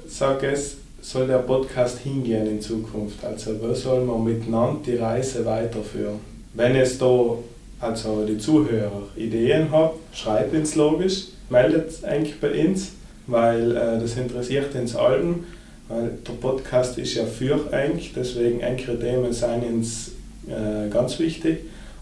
[0.09, 3.25] sag es, soll der Podcast hingehen in Zukunft?
[3.25, 6.21] Also wo soll man miteinander die Reise weiterführen?
[6.55, 7.37] Wenn es da
[7.81, 12.93] also die Zuhörer Ideen haben, schreibt uns logisch, meldet eigentlich bei uns,
[13.27, 15.45] weil äh, das interessiert uns allen
[15.89, 20.13] weil der Podcast ist ja für eigentlich, deswegen enkere Themen sind uns
[20.49, 21.59] äh, ganz wichtig.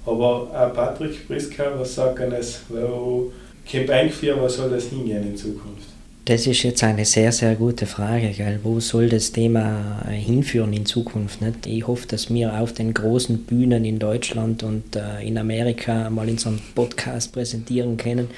[0.06, 3.32] Aber auch Patrick Priska, was sagen es, wo
[3.70, 5.94] kommt eigentlich für, was soll das hingehen in Zukunft?
[6.26, 8.30] Das ist jetzt eine sehr, sehr gute Frage.
[8.30, 8.58] Gell?
[8.62, 11.42] Wo soll das Thema hinführen in Zukunft?
[11.42, 11.66] Nicht?
[11.66, 16.26] Ich hoffe, dass wir auf den großen Bühnen in Deutschland und äh, in Amerika mal
[16.26, 18.30] in so einem Podcast präsentieren können.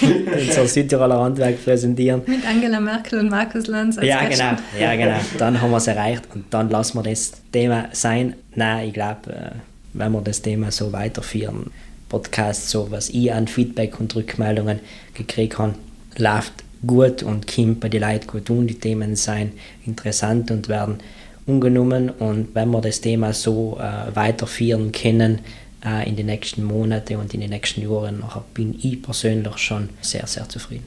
[0.02, 2.22] unser Südtiroler Handwerk präsentieren.
[2.26, 4.60] Mit Angela Merkel und Markus Lanz als Ja, genau.
[4.80, 5.20] Ja, genau.
[5.38, 8.34] Dann haben wir es erreicht und dann lassen wir das Thema sein.
[8.56, 9.50] Nein, ich glaube, äh,
[9.98, 11.70] wenn wir das Thema so weiterführen,
[12.08, 14.80] Podcast, so was ich an Feedback und Rückmeldungen
[15.14, 15.74] gekriegt habe,
[16.16, 16.52] läuft
[16.86, 18.66] gut und kommt bei den Leuten gut tun.
[18.66, 19.52] Die Themen seien
[19.84, 20.98] interessant und werden
[21.46, 22.10] ungenommen.
[22.10, 25.40] Und wenn wir das Thema so äh, weiterführen können
[25.84, 28.22] äh, in den nächsten Monaten und in den nächsten Jahren,
[28.54, 30.84] bin ich persönlich schon sehr, sehr zufrieden.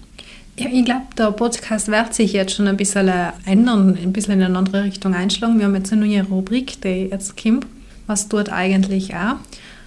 [0.58, 3.10] Ja, ich glaube, der Podcast wird sich jetzt schon ein bisschen
[3.46, 5.58] ändern, ein bisschen in eine andere Richtung einschlagen.
[5.58, 7.66] Wir haben jetzt eine neue Rubrik, die jetzt kommt,
[8.08, 9.36] was tut eigentlich auch,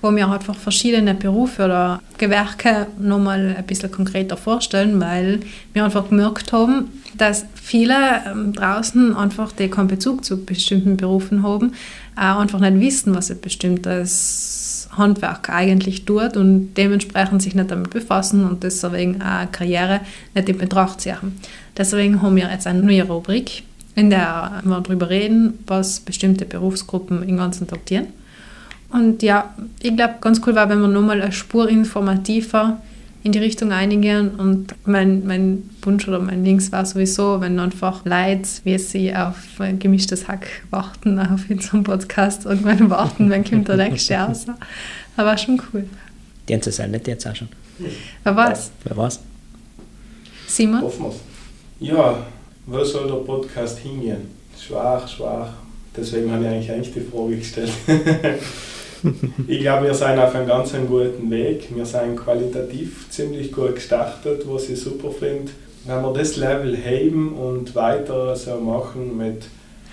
[0.02, 5.40] wo wir einfach verschiedene Berufe oder Gewerke nochmal ein bisschen konkreter vorstellen, weil
[5.72, 7.94] wir einfach gemerkt haben, dass viele
[8.26, 11.72] ähm, draußen einfach, die keinen Bezug zu bestimmten Berufen haben,
[12.16, 17.90] auch einfach nicht wissen, was ein bestimmtes Handwerk eigentlich tut und dementsprechend sich nicht damit
[17.90, 20.00] befassen und deswegen auch Karriere
[20.34, 21.38] nicht in Betracht ziehen.
[21.76, 23.64] Deswegen haben wir jetzt eine neue Rubrik,
[23.94, 28.06] in der wir darüber reden, was bestimmte Berufsgruppen den ganzen tun.
[28.90, 32.78] Und ja, ich glaube, ganz cool war, wenn wir nochmal eine Spur informativer
[33.24, 34.30] in die Richtung einigen.
[34.36, 39.58] Und mein, mein Wunsch oder mein Links war sowieso, wenn einfach Leute, wie sie auf
[39.58, 44.46] ein gemischtes Hack warten, auf unserem Podcast irgendwann warten, wenn kommt der nächste raus.
[45.16, 45.84] Aber war schon cool.
[46.48, 47.48] Die haben es ja nicht jetzt auch schon.
[48.22, 48.70] Wer weiß?
[48.84, 49.20] Wer weiß?
[50.46, 50.82] Simon?
[50.82, 51.06] Hoffen.
[51.80, 52.18] Ja,
[52.66, 54.28] wo soll der Podcast hingehen?
[54.58, 55.50] Schwach, schwach.
[55.96, 57.70] Deswegen habe ich eigentlich, eigentlich die Frage gestellt.
[59.46, 61.68] ich glaube, wir sind auf einem ganz guten Weg.
[61.74, 65.52] Wir sind qualitativ ziemlich gut gestartet, was ich super finde.
[65.84, 69.44] Wenn wir das Level heben und weiter so machen mit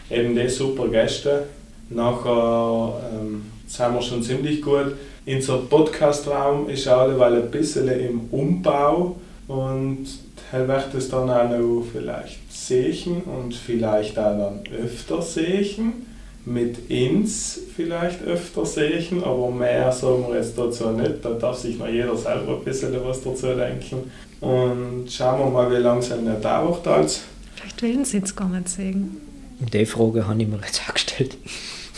[0.10, 1.42] eben den super Gästen,
[1.90, 4.94] nachher ähm, sind wir schon ziemlich gut.
[5.26, 10.08] Unser Podcastraum ist alleweil ein bisschen im Umbau und
[10.52, 16.06] er wird es dann auch noch vielleicht sehen und vielleicht auch dann öfter sehen
[16.46, 21.24] mit ins vielleicht öfter sehen, aber mehr sagen wir jetzt dazu nicht.
[21.24, 24.10] Da darf sich noch jeder selber ein bisschen was dazu denken.
[24.42, 26.88] Und schauen wir mal, wie lange es nicht dauert.
[26.88, 27.22] Als.
[27.56, 29.18] Vielleicht wollen sie jetzt gar nicht sehen.
[29.60, 31.38] Die Frage habe ich mir jetzt auch gestellt.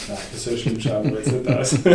[0.09, 1.77] Nein, so schlimm schauen wir jetzt nicht aus.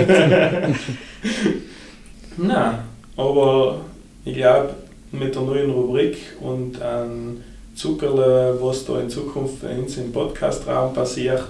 [2.38, 2.78] Nein,
[3.16, 3.80] aber
[4.24, 4.70] ich glaube,
[5.12, 7.42] mit der neuen Rubrik und an
[7.74, 11.44] Zuckerle, was da in Zukunft bei uns im Podcastraum passiert,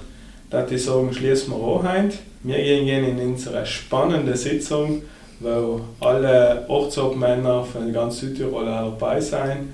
[0.51, 2.19] dass ich sagen, schließen wir an heute.
[2.43, 5.03] Wir gehen in unsere spannende Sitzung,
[5.41, 9.73] wo alle Ortsobmänner von ganz Südtirol dabei sein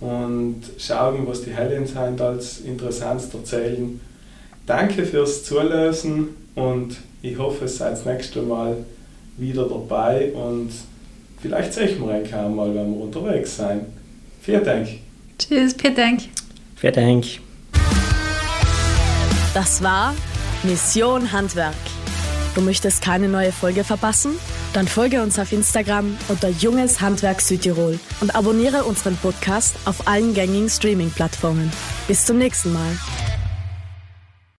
[0.00, 4.00] und schauen, was die Hellen sind, als Interessantes erzählen.
[4.66, 8.76] Danke fürs Zulösen und ich hoffe, ihr seid das nächste Mal
[9.36, 10.70] wieder dabei und
[11.44, 13.84] vielleicht sehen wir euch einmal, wenn wir unterwegs sein.
[14.40, 14.88] Vielen Dank.
[15.38, 16.20] Tschüss, vielen Dank.
[16.74, 17.24] Vielen Dank.
[19.52, 20.14] Das war
[20.62, 21.74] Mission Handwerk.
[22.54, 24.32] Du möchtest keine neue Folge verpassen?
[24.72, 30.32] Dann folge uns auf Instagram unter Junges Handwerk Südtirol und abonniere unseren Podcast auf allen
[30.32, 31.70] gängigen Streaming-Plattformen.
[32.08, 32.96] Bis zum nächsten Mal.